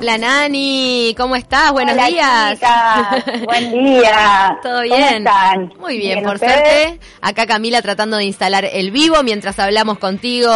[0.00, 1.72] Hola Nani, ¿cómo estás?
[1.72, 2.52] Buenos Hola, días.
[2.54, 3.44] chicas.
[3.44, 4.58] Buen día.
[4.62, 5.26] ¿Todo ¿Cómo bien?
[5.26, 5.72] están?
[5.78, 6.54] Muy bien, por ustedes?
[6.54, 7.00] suerte.
[7.20, 10.50] Acá Camila tratando de instalar el vivo mientras hablamos contigo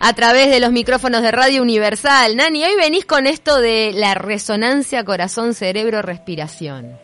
[0.00, 2.34] a través de los micrófonos de Radio Universal.
[2.36, 6.98] Nani, hoy venís con esto de la resonancia corazón-cerebro-respiración.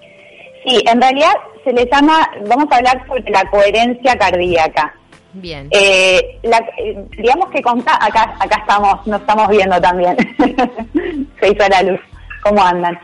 [0.67, 1.33] Sí, en realidad
[1.65, 4.95] se le llama, vamos a hablar sobre la coherencia cardíaca.
[5.35, 5.69] Bien.
[5.71, 10.17] Eh, la- eh, digamos que con ca- acá, acá estamos, nos estamos viendo también.
[11.41, 12.01] se hizo la luz.
[12.43, 12.99] ¿Cómo andan?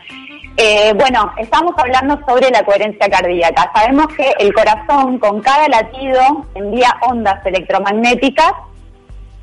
[0.57, 3.71] Eh, bueno, estamos hablando sobre la coherencia cardíaca.
[3.73, 8.51] Sabemos que el corazón con cada latido envía ondas electromagnéticas,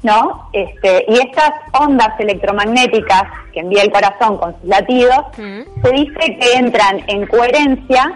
[0.02, 0.50] ¿no?
[0.52, 5.62] Este, y estas ondas electromagnéticas que envía el corazón con sus latidos, Mm.
[5.82, 8.12] se dice que entran en coherencia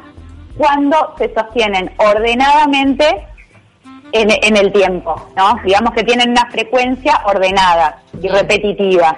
[0.58, 3.26] cuando se sostienen ordenadamente
[4.12, 5.56] en, en el tiempo, ¿no?
[5.64, 9.16] Digamos que tienen una frecuencia ordenada y repetitiva.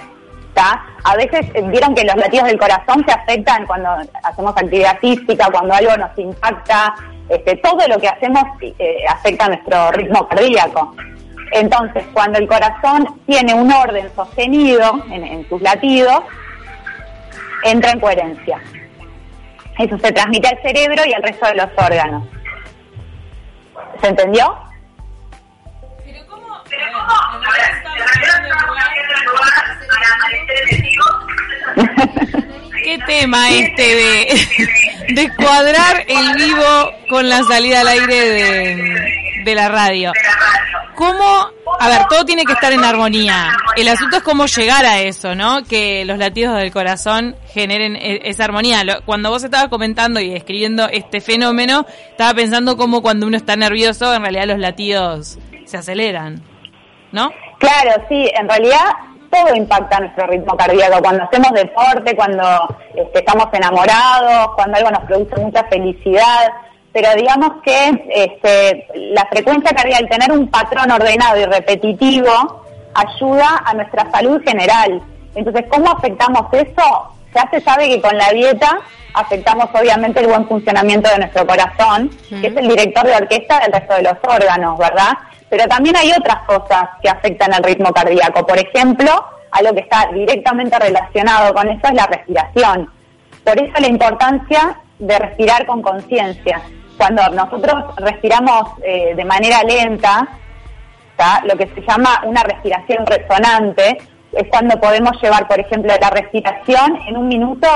[1.04, 3.88] A veces eh, vieron que los latidos del corazón se afectan cuando
[4.22, 6.94] hacemos actividad física, cuando algo nos impacta,
[7.28, 10.94] este, todo lo que hacemos eh, afecta a nuestro ritmo cardíaco.
[11.52, 16.20] Entonces, cuando el corazón tiene un orden sostenido en, en sus latidos,
[17.64, 18.60] entra en coherencia.
[19.78, 22.24] Eso se transmite al cerebro y al resto de los órganos.
[24.00, 24.56] ¿Se entendió?
[32.84, 39.54] ¿Qué tema este de, de cuadrar el vivo con la salida al aire de, de
[39.54, 40.12] la radio?
[40.94, 41.48] ¿Cómo?
[41.80, 43.50] A ver, todo tiene que estar en armonía.
[43.76, 45.62] El asunto es cómo llegar a eso, ¿no?
[45.64, 48.82] Que los latidos del corazón generen e- esa armonía.
[49.04, 54.12] Cuando vos estabas comentando y describiendo este fenómeno, estaba pensando cómo cuando uno está nervioso,
[54.14, 56.42] en realidad los latidos se aceleran,
[57.12, 57.30] ¿no?
[57.58, 58.80] Claro, sí, en realidad
[59.30, 61.00] todo impacta nuestro ritmo cardíaco.
[61.00, 62.42] Cuando hacemos deporte, cuando
[62.94, 66.52] este, estamos enamorados, cuando algo nos produce mucha felicidad.
[66.92, 72.64] Pero digamos que este, la frecuencia cardíaca, tener un patrón ordenado y repetitivo,
[72.94, 75.00] ayuda a nuestra salud general.
[75.34, 77.14] Entonces, ¿cómo afectamos eso?
[77.34, 78.78] Ya se sabe que con la dieta
[79.14, 83.72] afectamos obviamente el buen funcionamiento de nuestro corazón, que es el director de orquesta del
[83.72, 85.12] resto de los órganos, ¿verdad?
[85.52, 88.46] Pero también hay otras cosas que afectan al ritmo cardíaco.
[88.46, 89.12] Por ejemplo,
[89.50, 92.90] algo que está directamente relacionado con eso es la respiración.
[93.44, 96.62] Por eso la importancia de respirar con conciencia.
[96.96, 100.26] Cuando nosotros respiramos eh, de manera lenta,
[101.44, 103.98] lo que se llama una respiración resonante,
[104.32, 107.68] es cuando podemos llevar, por ejemplo, la respiración en un minuto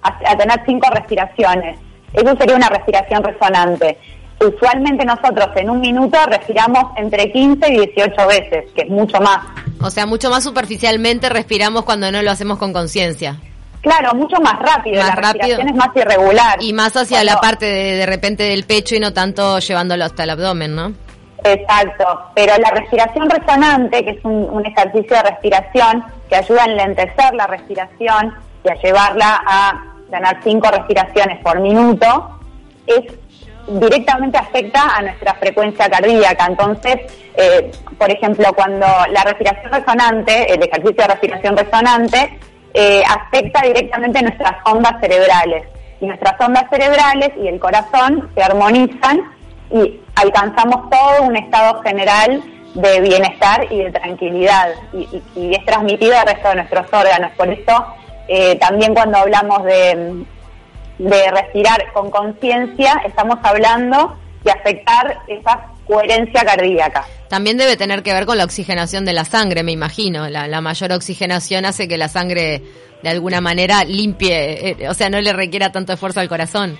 [0.00, 1.78] a tener cinco respiraciones.
[2.14, 3.98] Eso sería una respiración resonante.
[4.40, 9.38] Usualmente nosotros en un minuto respiramos entre 15 y 18 veces, que es mucho más.
[9.80, 13.36] O sea, mucho más superficialmente respiramos cuando no lo hacemos con conciencia.
[13.80, 15.32] Claro, mucho más rápido, Más la rápido.
[15.46, 16.56] respiración es más irregular.
[16.60, 20.04] Y más hacia Cuando- la parte de, de repente del pecho y no tanto llevándolo
[20.04, 20.92] hasta el abdomen, ¿no?
[21.44, 26.66] Exacto, pero la respiración resonante, que es un, un ejercicio de respiración que ayuda a
[26.66, 28.34] enlentecer la respiración
[28.64, 32.38] y a llevarla a ganar cinco respiraciones por minuto,
[32.88, 33.04] es
[33.68, 36.46] directamente afecta a nuestra frecuencia cardíaca.
[36.46, 36.96] Entonces,
[37.36, 42.38] eh, por ejemplo, cuando la respiración resonante, el ejercicio de respiración resonante,
[42.74, 45.64] eh, afecta directamente nuestras ondas cerebrales.
[46.00, 49.20] Y nuestras ondas cerebrales y el corazón se armonizan
[49.70, 52.42] y alcanzamos todo un estado general
[52.74, 57.32] de bienestar y de tranquilidad y, es transmitido al resto de nuestros órganos.
[57.36, 57.86] Por eso
[58.28, 60.24] eh, también cuando hablamos de,
[60.98, 67.04] de respirar con conciencia, estamos hablando de afectar esa coherencia cardíaca.
[67.28, 70.28] También debe tener que ver con la oxigenación de la sangre, me imagino.
[70.28, 72.62] La, la mayor oxigenación hace que la sangre
[73.02, 76.78] de alguna manera limpie, eh, o sea, no le requiera tanto esfuerzo al corazón.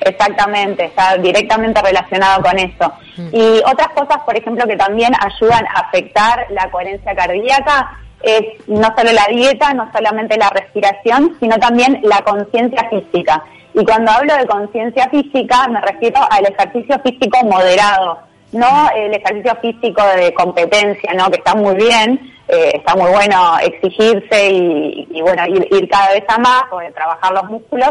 [0.00, 2.92] Exactamente, está directamente relacionado con eso.
[3.32, 8.88] Y otras cosas, por ejemplo, que también ayudan a afectar la coherencia cardíaca es no
[8.96, 13.44] solo la dieta, no solamente la respiración, sino también la conciencia física.
[13.74, 18.18] Y cuando hablo de conciencia física me refiero al ejercicio físico moderado,
[18.52, 21.30] no el ejercicio físico de competencia, ¿no?
[21.30, 26.24] que está muy bien, eh, está muy bueno exigirse y, bueno, ir, ir cada vez
[26.28, 27.90] a más, o de trabajar los músculos,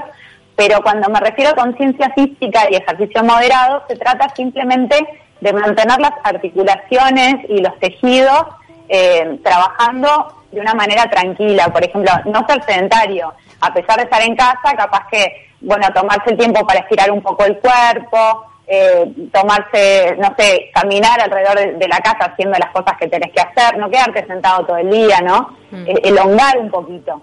[0.56, 4.96] pero cuando me refiero a conciencia física y ejercicio moderado, se trata simplemente
[5.42, 8.46] de mantener las articulaciones y los tejidos
[8.90, 11.68] eh, trabajando de una manera tranquila.
[11.68, 13.34] Por ejemplo, no ser sedentario.
[13.62, 17.22] A pesar de estar en casa, capaz que, bueno, tomarse el tiempo para estirar un
[17.22, 22.72] poco el cuerpo, eh, tomarse, no sé, caminar alrededor de, de la casa haciendo las
[22.72, 25.56] cosas que tenés que hacer, no quedarte sentado todo el día, ¿no?
[25.72, 25.88] Mm.
[25.88, 27.22] Eh, elongar un poquito.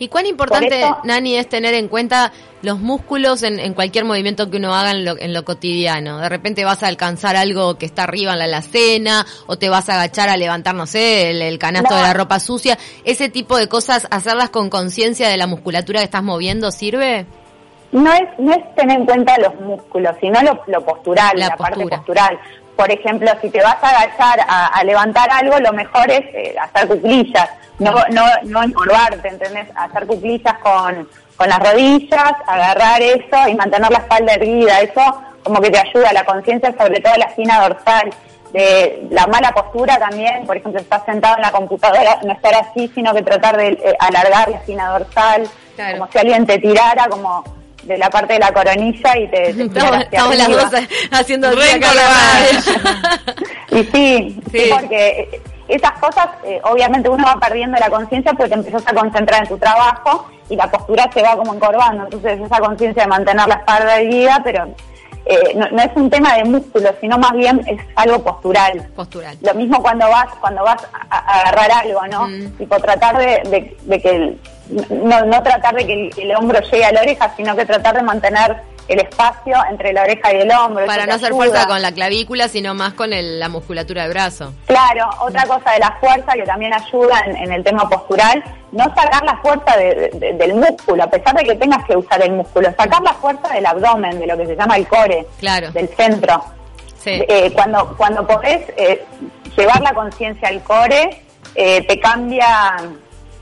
[0.00, 2.32] ¿Y cuán importante, Nani, es tener en cuenta
[2.62, 6.18] los músculos en, en cualquier movimiento que uno haga en lo, en lo cotidiano?
[6.18, 9.90] De repente vas a alcanzar algo que está arriba en la alacena, o te vas
[9.90, 11.96] a agachar a levantar, no sé, el, el canasto No.
[11.96, 12.78] de la ropa sucia.
[13.04, 17.26] Ese tipo de cosas, hacerlas con conciencia de la musculatura que estás moviendo, ¿sirve?
[17.92, 21.56] No es, no es tener en cuenta los músculos, sino lo, lo postural, La la,
[21.56, 21.96] parte postura.
[21.96, 22.38] postural.
[22.76, 26.54] Por ejemplo, si te vas a agachar a, a levantar algo, lo mejor es eh,
[26.60, 27.48] hacer cuclillas,
[27.78, 29.66] no, no, no encorvarte, ¿entendés?
[29.74, 34.80] Hacer cuclillas con, con las rodillas, agarrar eso y mantener la espalda erguida.
[34.80, 38.10] Eso como que te ayuda a la conciencia, sobre todo la espina dorsal.
[38.52, 42.90] De la mala postura también, por ejemplo, estás sentado en la computadora, no estar así,
[42.94, 45.98] sino que tratar de eh, alargar la espina dorsal, Claro.
[45.98, 47.44] como si alguien te tirara como
[47.82, 50.64] de la parte de la coronilla y te, te Estamos, estamos las dos
[51.12, 51.50] haciendo.
[53.70, 58.54] Y sí, sí, porque esas cosas, eh, obviamente uno va perdiendo la conciencia porque te
[58.56, 62.04] empezás a concentrar en tu trabajo y la postura se va como encorvando.
[62.04, 64.64] Entonces esa conciencia de mantener la espalda erguida, pero
[65.26, 68.88] eh, no, no es un tema de músculo, sino más bien es algo postural.
[68.96, 69.36] Postural.
[69.42, 72.26] Lo mismo cuando vas cuando vas a, a agarrar algo, ¿no?
[72.28, 72.50] Mm.
[72.58, 74.40] Tipo tratar de, de- de que el-
[74.90, 77.94] no, no tratar de que el, el hombro llegue a la oreja, sino que tratar
[77.96, 78.56] de mantener
[78.88, 80.84] el espacio entre la oreja y el hombro.
[80.84, 81.36] Para no hacer ayuda.
[81.44, 84.52] fuerza con la clavícula, sino más con el- la musculatura del brazo.
[84.66, 88.84] Claro, otra cosa de la fuerza que también ayuda en, en el tema postural, no
[88.94, 92.32] sacar la fuerza de- de- del músculo, a pesar de que tengas que usar el
[92.32, 95.70] músculo, sacar la fuerza del abdomen, de lo que se llama el core, Claro.
[95.70, 96.44] del centro.
[96.98, 97.22] Sí.
[97.28, 99.04] Eh, cuando, cuando podés eh,
[99.56, 101.22] llevar la conciencia al core,
[101.54, 102.76] eh, te cambia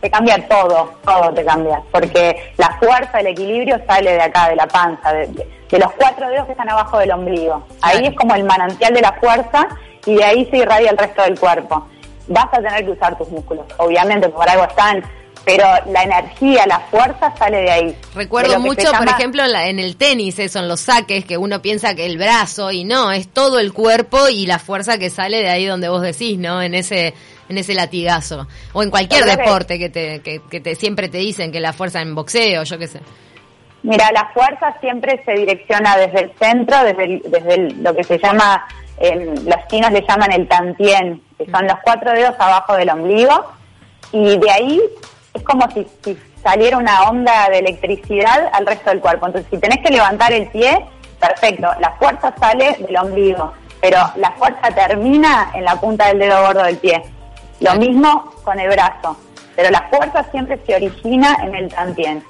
[0.01, 4.57] te cambia todo, todo te cambia, porque la fuerza, el equilibrio sale de acá, de
[4.57, 5.29] la panza, de,
[5.79, 7.67] los cuatro dedos que están abajo del ombligo.
[7.83, 9.69] Ahí es como el manantial de la fuerza
[10.07, 11.87] y de ahí se irradia el resto del cuerpo.
[12.29, 15.03] Vas a tener que usar tus músculos, obviamente, por algo están,
[15.45, 17.97] pero la energía, la fuerza sale de ahí.
[18.15, 21.37] Recuerdo mucho, por llama- ejemplo, en, la- en el tenis, eso, en los saques, que
[21.39, 25.11] uno piensa que el brazo, y no, es todo el cuerpo y la fuerza que
[25.11, 26.61] sale de ahí donde vos decís, ¿no?
[26.63, 27.15] En ese
[27.49, 28.47] en ese latigazo.
[28.73, 32.01] O en cualquier deporte que te, que, que te siempre te dicen que la fuerza
[32.03, 33.01] en boxeo, yo qué sé.
[33.83, 38.03] Mira, la fuerza siempre se direcciona desde el centro, desde, el- desde el- lo que
[38.05, 38.67] se llama,
[38.99, 43.53] eh, los chinos le llaman el tantien, que son los cuatro dedos abajo del ombligo,
[44.13, 44.81] y de ahí
[45.33, 49.27] es como si, si saliera una onda de electricidad al resto del cuerpo.
[49.27, 50.85] Entonces, si tenés que levantar el pie,
[51.21, 56.43] perfecto, la fuerza sale del ombligo, pero la fuerza termina en la punta del dedo
[56.47, 57.01] gordo del pie.
[57.61, 59.17] Lo mismo con el brazo,
[59.57, 62.25] pero la fuerza siempre se origina en el tantien.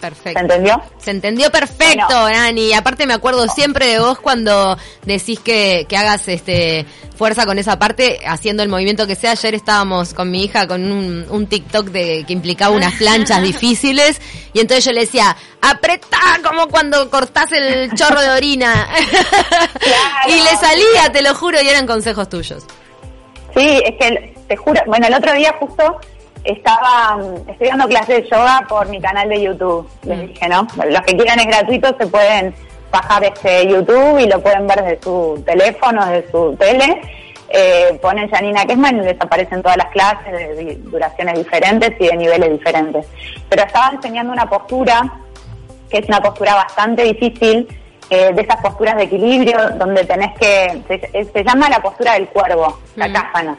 [0.00, 0.38] Perfecto.
[0.38, 0.82] ¿Se entendió?
[0.98, 2.28] Se entendió perfecto, Bueno.
[2.28, 2.74] Nani.
[2.74, 4.76] Aparte me acuerdo siempre de vos cuando
[5.06, 6.84] decís que, que hagas este
[7.16, 9.30] fuerza con esa parte, haciendo el movimiento que sea.
[9.30, 14.20] Ayer estábamos con mi hija con un, un TikTok de, que implicaba unas planchas difíciles
[14.52, 18.88] y entonces yo le decía, apretá como cuando cortás el chorro de orina.
[20.28, 22.64] y le salía, te lo juro, y eran consejos tuyos.
[23.56, 25.98] Sí, es que te juro, bueno, el otro día justo
[26.42, 30.26] estaba, mm, estoy dando clases de yoga por mi canal de YouTube, les Mm.
[30.26, 30.66] dije, ¿no?
[30.90, 32.54] Los que quieran es gratuito, se pueden
[32.90, 37.00] bajar este YouTube y lo pueden ver desde su teléfono, desde su tele.
[37.48, 42.16] Eh, ponen Janina Kessman y les aparecen todas las clases de duraciones diferentes y de
[42.16, 43.06] niveles diferentes.
[43.48, 45.02] Pero estaba enseñando una postura
[45.88, 47.68] que es una postura bastante difícil,
[48.10, 52.28] eh, de esas posturas de equilibrio, donde tenés que, se, se llama la postura del
[52.28, 53.56] cuervo, la cájana.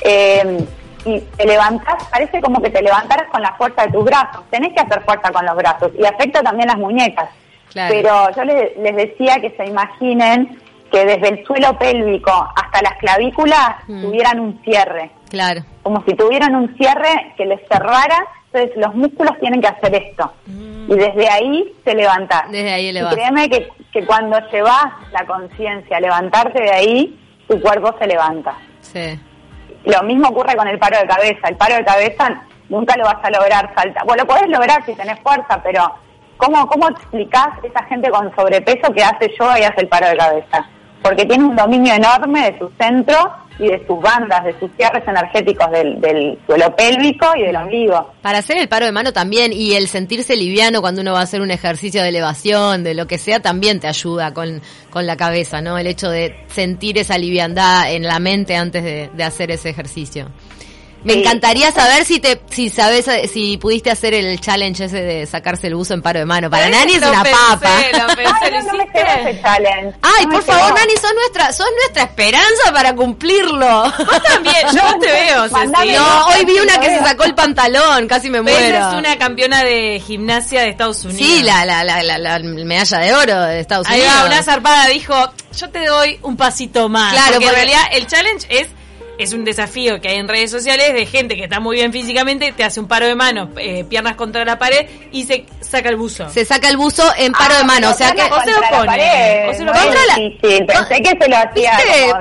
[0.00, 0.64] Eh,
[1.04, 4.72] y te levantás, parece como que te levantaras con la fuerza de tus brazos, tenés
[4.74, 7.28] que hacer fuerza con los brazos y afecta también las muñecas.
[7.72, 7.94] Claro.
[7.94, 10.58] Pero yo le- les decía que se imaginen
[10.90, 14.02] que desde el suelo pélvico hasta las clavículas Mm.
[14.02, 15.62] tuvieran un cierre Claro.
[15.82, 20.32] como si tuvieran un cierre que les cerrara, entonces los músculos tienen que hacer esto.
[20.46, 22.46] Y desde ahí se levanta.
[22.50, 27.60] Desde ahí Y créeme que, que cuando llevas la conciencia a levantarte de ahí, tu
[27.60, 28.54] cuerpo se levanta.
[28.80, 29.20] Sí.
[29.84, 31.48] Lo mismo ocurre con el paro de cabeza.
[31.48, 34.04] El paro de cabeza nunca lo vas a lograr saltar.
[34.06, 35.94] Bueno, lo podés lograr si tenés fuerza, pero
[36.38, 40.16] ¿cómo, cómo explicás esa gente con sobrepeso que hace yoga y hace el paro de
[40.16, 40.66] cabeza?
[41.02, 45.06] Porque tiene un dominio enorme de su centro y de sus bandas, de sus cierres
[45.06, 48.12] energéticos del, del suelo pélvico y del ombligo.
[48.22, 51.24] Para hacer el paro de mano también y el sentirse liviano cuando uno va a
[51.24, 55.16] hacer un ejercicio de elevación, de lo que sea, también te ayuda con, con la
[55.16, 55.76] cabeza, ¿no?
[55.78, 60.28] El hecho de sentir esa liviandad en la mente antes de, de hacer ese ejercicio.
[61.04, 61.20] Me Sí.
[61.20, 65.76] encantaría saber si te, si sabes, si pudiste hacer el challenge ese de sacarse el
[65.76, 66.50] buzo en paro de mano.
[66.50, 67.70] Para Nani es Lo una pensé, papa.
[67.92, 69.98] Lo pensé, Ay, ¿lo no, no me quedó ese challenge.
[70.02, 70.74] Ay, No por favor.
[70.74, 73.82] Nani, sos nuestra, sos nuestra esperanza para cumplirlo.
[73.84, 75.92] Vos también, yo no te veo, Ceci.
[75.92, 78.88] No, hoy vi una que se sacó el pantalón, casi me muero.
[78.88, 81.20] es una campeona de gimnasia de Estados Unidos.
[81.22, 84.16] Sí, la, la, la, la, la medalla de oro de Estados Ahí Unidos.
[84.20, 85.14] va, una zarpada dijo,
[85.56, 87.12] yo te doy un pasito más.
[87.12, 88.68] Claro, porque, porque- en realidad el challenge es
[89.18, 92.52] es un desafío que hay en redes sociales de gente que está muy bien físicamente,
[92.52, 95.96] te hace un paro de manos, eh, piernas contra la pared y se saca el
[95.96, 96.30] buzo.
[96.30, 98.22] Se saca el buzo en paro Ah, de mano, pero o sea que...
[98.22, 100.66] o se lo la pone, pared, o se lo no contra la- difícil.
[100.66, 101.72] Pensé que se lo hacía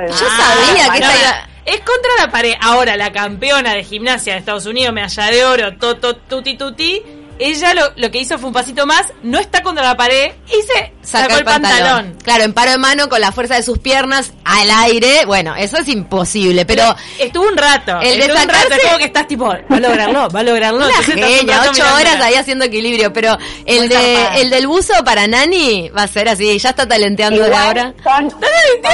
[0.08, 1.06] Yo Ah, sabía que bueno.
[1.12, 2.54] esta No, Es contra la pared.
[2.62, 7.04] Ahora, la campeona de gimnasia de Estados Unidos, medalla de oro, toto, tuti, tuti,
[7.40, 10.62] ella lo, lo que hizo fue un pasito más, no está contra la pared y
[10.64, 12.18] se Saca sacó el el pantalón.
[12.24, 15.26] Claro, en paro de mano con la fuerza de sus piernas al aire.
[15.26, 16.96] Bueno, eso es imposible, pero...
[17.20, 18.00] Estuvo un rato.
[18.02, 20.40] El de estuvo un rato, sacarse- es como que estás tipo, va a lograrlo, va
[20.40, 20.86] a lograrlo.
[20.86, 24.38] Una genia, ocho horas ahí haciendo equilibrio, pero el Muy de zarpada.
[24.40, 27.94] el del buzo para Nani va a ser así, ya está talenteando Igual ahora.
[28.04, 28.40] Son, son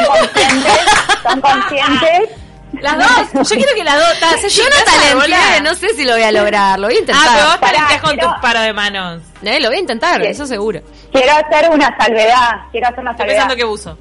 [0.08, 0.76] conscientes,
[1.24, 2.30] son conscientes.
[2.82, 2.98] Las
[3.34, 4.20] dos, yo quiero que las dos.
[4.20, 5.60] ta, se Yo no bola.
[5.62, 7.60] no sé si lo voy a lograr, lo voy a Ah, pero vos intentar.
[7.60, 9.22] Pará, con quiero- tus paros de manos.
[9.44, 10.82] Eh, lo voy a intentar, eso seguro.
[11.12, 13.42] Quiero hacer una salvedad, quiero hacer una Estoy salvedad.
[13.48, 13.98] pensando que buzo.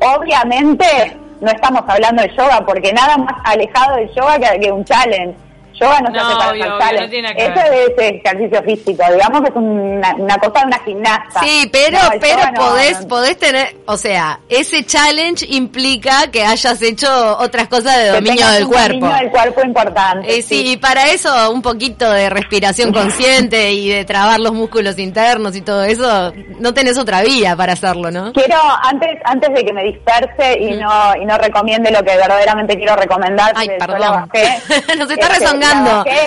[0.00, 5.36] Obviamente no estamos hablando de yoga porque nada más alejado del yoga que un challenge.
[5.74, 7.92] Yoga no, se No, hace para obvio, no tiene que Eso ver.
[7.98, 11.40] es ejercicio físico, digamos que es una, una cosa de una gimnasta.
[11.40, 13.08] Sí, pero, No, pero podés, no.
[13.08, 18.64] podés tener, o sea, ese challenge implica que hayas hecho otras cosas de dominio del
[18.64, 18.88] un cuerpo.
[19.00, 20.38] dominio del cuerpo importante.
[20.38, 24.98] Eh, sí, y para eso un poquito de respiración consciente y de trabar los músculos
[24.98, 28.32] internos y todo eso, no tenés otra vía para hacerlo, ¿no?
[28.32, 32.76] Quiero, antes antes de que me disperse y no y no recomiende lo que verdaderamente
[32.76, 34.28] quiero recomendar, Ay, perdón.
[34.32, 34.44] bajé,
[34.98, 35.44] Nos está este,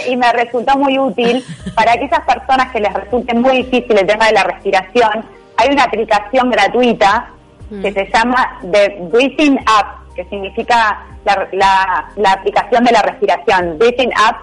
[0.09, 1.43] y me resultó muy útil
[1.75, 5.25] para aquellas personas que les resulte muy difícil el tema de la respiración.
[5.57, 7.33] Hay una aplicación gratuita
[7.69, 7.81] Mm.
[7.81, 13.77] que se llama The Breathing App, que significa la, la, la aplicación de la respiración.
[13.77, 14.37] Breathing App,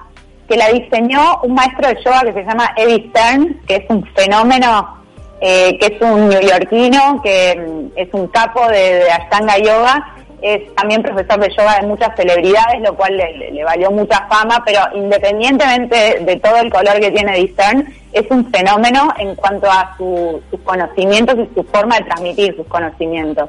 [0.48, 4.04] que la diseñó un maestro de yoga que se llama Eddie Stern, que es un
[4.14, 4.98] fenómeno
[5.40, 10.13] eh, que es un neoyorquino, que mm, es un capo de, de Ashtanga Yoga,
[10.46, 14.80] es también profesor de yoga de muchas celebridades, lo cual le, valió mucha fama, pero
[14.94, 20.42] independientemente de todo el color que tiene Discern, es un fenómeno en cuanto a su-
[20.50, 23.48] sus conocimientos y su forma de transmitir sus conocimientos.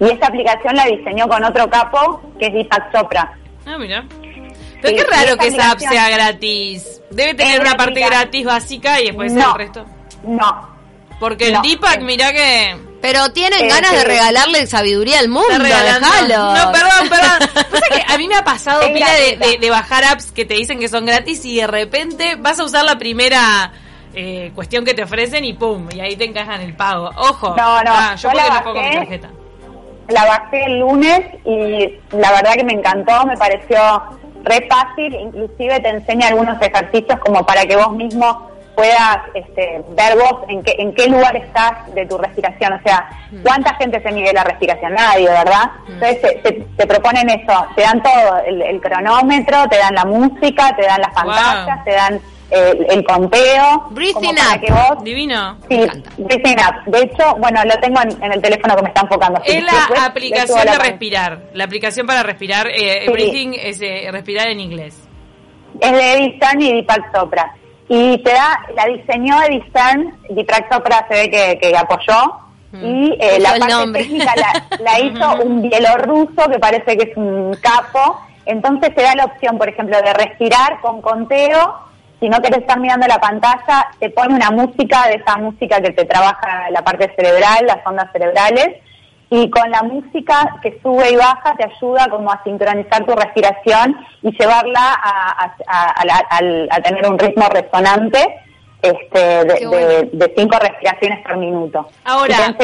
[0.00, 3.32] Y esta aplicación la diseñó con otro capo, que es Deepak Chopra.
[3.66, 4.04] Ah, mira.
[4.80, 7.02] Pero Sí, qué raro que esa app sea gratis.
[7.10, 9.84] Debe tener una parte gratis básica y después no, el resto.
[10.22, 10.68] no.
[11.18, 11.60] Porque No.
[11.62, 12.76] el Deepak, mirá que.
[13.00, 16.54] Pero tienen Eh, ganas de regalarle sabiduría al mundo, déjalo.
[16.54, 17.38] No, perdón, perdón.
[17.70, 20.44] Pasa que a mí me ha pasado Es pila de, de- de bajar apps que
[20.44, 23.72] te dicen que son gratis y de repente vas a usar la primera
[24.14, 27.10] eh, cuestión que te ofrecen y pum, y ahí te encajan el pago.
[27.16, 27.54] Ojo.
[27.56, 29.28] No, no, Ah, yo yo porque no pago mi tarjeta.
[30.08, 33.78] La bajé el lunes y la verdad que me encantó, me pareció
[34.42, 40.16] re fácil, inclusive te enseña algunos ejercicios como para que vos mismo puedas este, ver
[40.16, 43.08] vos en qué, en qué lugar estás de tu respiración, o sea,
[43.42, 45.70] cuánta gente se mide la respiración, nadie, ¿verdad?
[45.88, 50.04] Entonces te, te- te proponen eso, te dan todo, el, el cronómetro, te dan la
[50.04, 51.24] música, te dan las Wow.
[51.34, 52.20] pantallas, te dan
[52.50, 54.60] el, el conteo, Breathing up.
[54.64, 55.58] que vos Divino.
[55.68, 55.86] Sí.
[56.18, 56.84] Breathing Up.
[56.90, 59.40] De hecho, bueno, lo tengo en, en el teléfono que me está enfocando.
[59.44, 61.38] Es la aplicación la de respirar.
[61.52, 62.68] La aplicación para respirar.
[62.68, 63.10] Eh, Sí.
[63.12, 64.96] Breathing es eh, respirar en inglés.
[65.80, 67.54] Es de Eddie Stern y Deepak Chopra.
[67.88, 69.36] Y te da, la diseñó
[70.28, 72.40] Deepak Chopra se ve que, que apoyó.
[72.70, 77.56] Y eh, la parte técnica la, la hizo un bielorruso que parece que es un
[77.62, 78.20] capo.
[78.44, 81.76] Entonces te da la opción, por ejemplo, de respirar con conteo.
[82.20, 85.92] Si no querés estar mirando la pantalla, te pone una música de esa música que
[85.92, 88.76] te trabaja la parte cerebral, las ondas cerebrales.
[89.30, 93.96] Y con la música que sube y baja te ayuda como a sincronizar tu respiración
[94.22, 95.94] y llevarla a, a-
[96.70, 98.18] a- tener un ritmo resonante
[98.80, 99.86] este, de, Qué bueno.
[99.86, 101.88] de- de cinco respiraciones por minuto.
[102.04, 102.54] Ahora-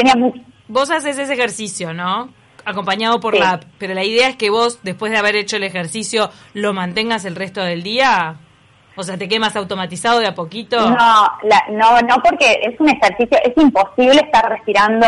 [0.67, 2.29] Vos haces ese ejercicio, ¿no?
[2.65, 3.39] Acompañado por Sí.
[3.41, 3.63] la app.
[3.77, 7.35] Pero la idea es que vos, después de haber hecho el ejercicio, lo mantengas el
[7.35, 8.37] resto del día.
[8.95, 10.79] O sea, te quemas automatizado de a poquito.
[10.89, 15.05] No, la- no, no porque es un ejercicio, es imposible estar respirando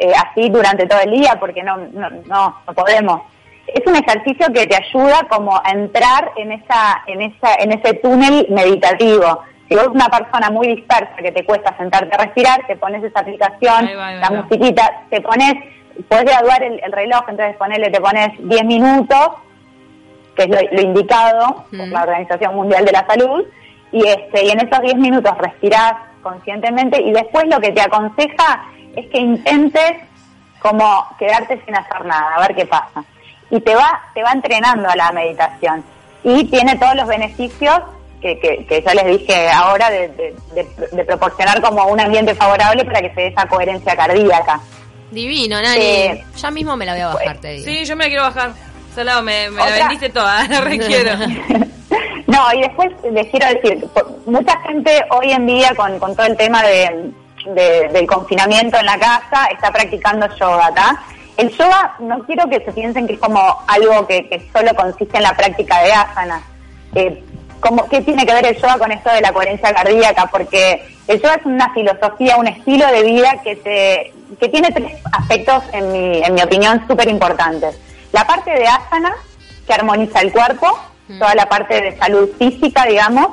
[0.00, 3.20] eh, así durante todo el día porque no, no, no, no podemos.
[3.66, 7.94] es un ejercicio que te ayuda como a entrar en esa, en esa, en ese
[7.94, 9.42] túnel meditativo.
[9.68, 13.20] Si vos una persona muy dispersa que te cuesta sentarte a respirar, te pones esa
[13.20, 15.52] aplicación, Ahí va, ahí va, la musiquita, te pones,
[16.08, 19.28] puedes graduar el, el reloj, entonces ponele, te pones 10 minutos,
[20.34, 23.44] que es lo, lo indicado por la Organización Mundial de la Salud,
[23.92, 25.92] y este, y en esos 10 minutos respirás
[26.22, 28.64] conscientemente y después lo que te aconseja
[28.96, 29.92] es que intentes
[30.60, 33.02] como quedarte sin hacer nada, a ver qué pasa.
[33.50, 35.82] Y te va, te va entrenando a la meditación.
[36.22, 37.80] Y tiene todos los beneficios
[38.20, 42.34] que, que, que yo les dije ahora de, de- de- de proporcionar como un ambiente
[42.34, 44.60] favorable para que se dé esa coherencia cardíaca.
[45.10, 45.80] Divino, Nani.
[45.82, 47.64] Eh, ya mismo me la voy a bajar, te digo.
[47.64, 48.52] Sí, yo me la quiero bajar.
[48.94, 51.12] Salado, me, me la vendiste toda, la requiero.
[52.26, 53.84] No, y después les quiero decir,
[54.24, 57.10] mucha gente hoy en día con, con todo el tema de,
[57.46, 61.02] de- del confinamiento en la casa está practicando yoga.
[61.36, 65.16] El yoga no quiero que se piensen que es como algo que, que solo consiste
[65.16, 66.42] en la práctica de asana.
[66.94, 67.24] Eh,
[67.60, 70.26] como, ¿Qué tiene que ver el yoga con esto de la coherencia cardíaca?
[70.26, 74.92] Porque el yoga es una filosofía, un estilo de vida que, te, que tiene tres
[75.12, 77.78] aspectos, en mi, en mi opinión, súper importantes.
[78.12, 79.12] La parte de asana,
[79.66, 80.78] que armoniza el cuerpo,
[81.18, 83.28] toda la parte de salud física, digamos,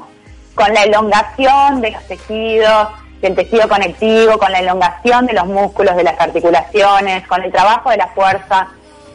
[0.56, 2.88] con la elongación de los tejidos,
[3.22, 7.90] del tejido conectivo, con la elongación de los músculos, de las articulaciones, con el trabajo
[7.90, 8.68] de la fuerza.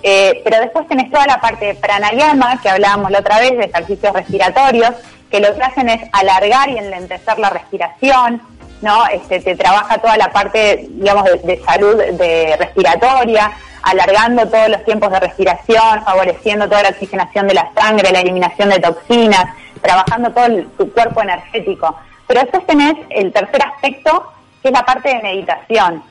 [0.02, 3.64] Eh, pero después tenés toda la parte de pranayama, que hablábamos la otra vez, de
[3.66, 4.90] ejercicios respiratorios,
[5.30, 8.42] que lo que hacen es alargar y enlentecer la respiración,
[8.80, 9.06] ¿no?
[9.06, 13.52] Este, te trabaja toda la parte, digamos, de, salud de respiratoria,
[13.84, 18.70] alargando todos los tiempos de respiración, favoreciendo toda la oxigenación de la sangre, la eliminación
[18.70, 19.44] de toxinas,
[19.80, 21.96] trabajando todo el- tu cuerpo energético.
[22.32, 26.02] Pero después tenés el tercer aspecto, que es la parte de meditación.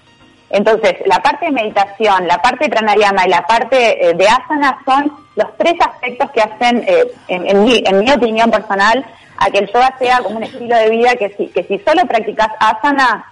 [0.51, 4.77] Entonces, la parte de meditación, la parte de pranayama y la parte eh, de asana
[4.85, 9.03] son los tres aspectos que hacen, eh, en, en mi, en mi opinión personal,
[9.37, 12.05] a que el yoga sea como un estilo de vida que si, que si solo
[12.05, 13.25] practicas asana,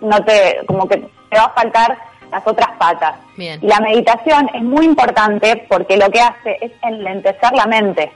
[0.00, 0.96] no te, como que
[1.28, 1.98] te va a faltar
[2.30, 3.16] las otras patas.
[3.36, 3.60] Bien.
[3.62, 8.10] Y la meditación es muy importante porque lo que hace es enlentecer la mente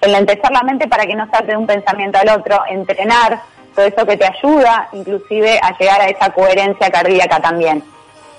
[0.00, 3.40] enlentecer la mente para que no salte de un pensamiento al otro, entrenar,
[3.74, 7.82] todo eso que te ayuda inclusive a llegar a esa coherencia cardíaca también.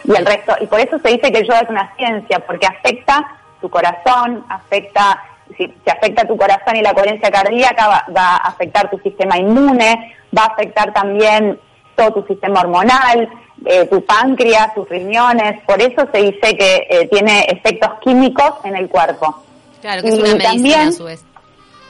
[0.03, 2.65] Y el resto, y por eso se dice que el yoga es una ciencia, porque
[2.67, 3.25] afecta
[3.61, 5.21] tu corazón, afecta,
[5.57, 9.37] si te afecta tu corazón y la coherencia cardíaca, va, va a afectar tu sistema
[9.37, 11.59] inmune, va a afectar también
[11.95, 13.29] todo tu sistema hormonal,
[13.65, 18.77] eh, tu páncreas, tus riñones, por eso se dice que eh, tiene efectos químicos en
[18.77, 19.43] el cuerpo.
[19.81, 21.25] Claro, que es Y una medicina también- a su vez.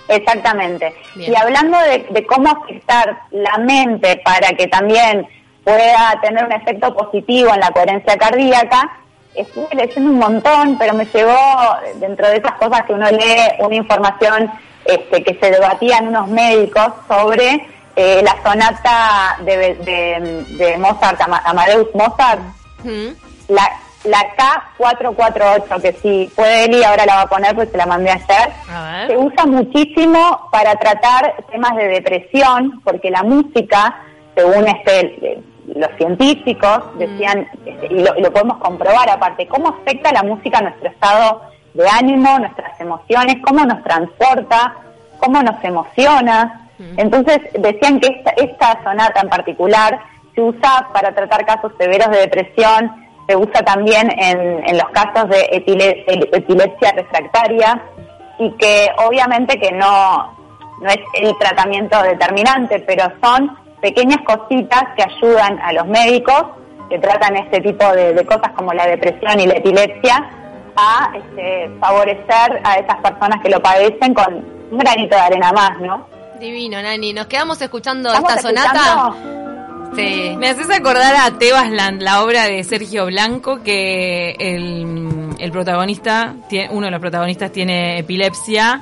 [0.09, 0.93] Exactamente.
[1.15, 1.31] Bien.
[1.31, 5.27] Y hablando de, de cómo afectar la mente para que también
[5.63, 8.91] pueda tener un efecto positivo en la coherencia cardíaca,
[9.35, 11.37] estuve leyendo un montón, pero me llegó
[11.95, 14.51] dentro de esas cosas que uno lee una información
[14.85, 21.21] este, que se debatía en unos médicos sobre eh, la sonata de, de- de Mozart,
[21.21, 22.41] Ama- Amadeus Mozart,
[22.83, 23.09] Mm.
[23.49, 23.69] la,
[24.03, 24.19] la
[24.77, 28.51] K448, que si puede Eli ahora la va a poner, pues se la mandé ayer.
[28.69, 33.97] A Se usa muchísimo para tratar temas de depresión, porque la música,
[34.35, 35.43] según este, eh,
[35.75, 40.59] los científicos, decían, este, y, lo, y lo podemos comprobar aparte, cómo afecta la música
[40.59, 41.41] a nuestro estado
[41.73, 44.75] de ánimo, nuestras emociones, cómo nos transporta,
[45.19, 46.69] cómo nos emociona.
[46.95, 49.99] Entonces decían que esta, esta sonata en particular
[50.33, 55.29] se usa para tratar casos severos de depresión, se usa también en, en los casos
[55.29, 57.79] de epilepsia refractaria
[58.39, 60.35] y que obviamente que no,
[60.81, 66.43] no es el tratamiento determinante, pero son pequeñas cositas que ayudan a los médicos
[66.89, 70.27] que tratan este tipo de, de cosas como la depresión y la epilepsia
[70.75, 75.79] a este, favorecer a esas personas que lo padecen con un granito de arena más,
[75.79, 76.07] ¿no?
[76.39, 77.13] Divino, Nani.
[77.13, 79.13] Nos quedamos escuchando ¿Estamos esta sonata.
[79.95, 80.35] Sí.
[80.37, 86.67] Me haces acordar a Tebasland, la obra de Sergio Blanco, que el, el protagonista, tie-
[86.71, 88.81] uno de los protagonistas tiene epilepsia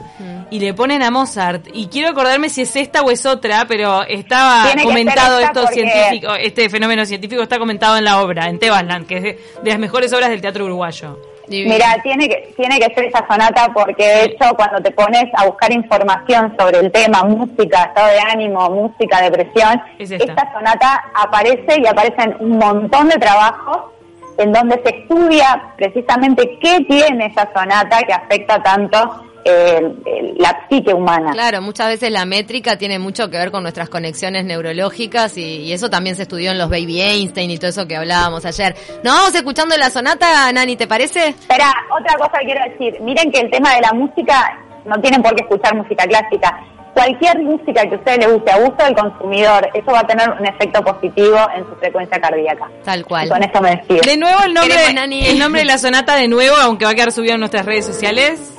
[0.51, 1.67] y le ponen a Mozart.
[1.73, 5.73] Y quiero acordarme si es esta o es otra, pero estaba Tiene comentado esto porque-
[5.75, 9.69] científico, este fenómeno científico está comentado en la obra, en Tebasland, que es de, de
[9.71, 11.17] las mejores obras del teatro uruguayo.
[11.47, 11.73] Divino.
[11.73, 15.45] Mira, tiene que, tiene que ser esa sonata porque de hecho cuando te pones a
[15.45, 20.25] buscar información sobre el tema, música, estado de ánimo, música, depresión, Es esta.
[20.25, 23.93] esta sonata aparece y aparecen un montón de trabajos
[24.37, 30.93] en donde se estudia precisamente qué tiene esa sonata que afecta tanto eh, la psique
[30.93, 31.31] humana.
[31.31, 35.71] Claro, muchas veces la métrica tiene mucho que ver con nuestras conexiones neurológicas y, y
[35.73, 38.75] eso también se estudió en los Baby Einstein y todo eso que hablábamos ayer.
[39.03, 41.29] Nos vamos escuchando la sonata, Nani, ¿te parece?
[41.29, 43.01] Espera, otra cosa que quiero decir.
[43.01, 46.59] Miren que el tema de la música, no tienen por qué escuchar música clásica.
[46.93, 50.27] Cualquier música que a ustedes les guste, a gusto del consumidor, eso va a tener
[50.31, 52.67] un efecto positivo en su frecuencia cardíaca.
[52.83, 53.27] Tal cual.
[53.27, 54.01] Y con esto me despido.
[54.01, 55.27] De nuevo el nombre, Queremos, Nani.
[55.27, 57.85] el nombre de la sonata de nuevo, aunque va a quedar subido en nuestras redes
[57.85, 58.55] sociales.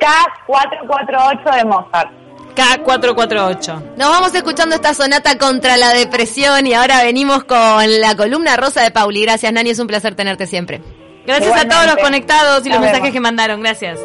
[0.00, 2.10] K448 de Mozart.
[2.54, 3.96] K448.
[3.96, 8.82] Nos vamos escuchando esta sonata contra la depresión y ahora venimos con la columna rosa
[8.82, 9.22] de Pauli.
[9.22, 10.80] Gracias, Nani, es un placer tenerte siempre.
[11.26, 13.60] Gracias a todos los conectados y los mensajes que mandaron.
[13.60, 13.98] Gracias.